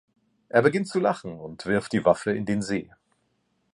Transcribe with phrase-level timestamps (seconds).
[0.49, 2.89] Er beginnt zu lachen und wirft die Waffe in den See.